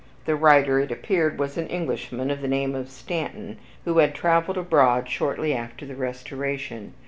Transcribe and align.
The 0.25 0.35
writer, 0.35 0.79
it 0.79 0.91
appeared, 0.91 1.37
was 1.37 1.59
an 1.59 1.67
Englishman 1.67 2.31
of 2.31 2.41
the 2.41 2.47
name 2.47 2.73
of 2.73 2.89
Stanton, 2.89 3.57
who 3.85 3.99
had 3.99 4.15
traveled 4.15 4.57
abroad 4.57 5.07
shortly 5.07 5.53
after 5.53 5.85
the 5.85 5.93
Restoration. 5.95 6.95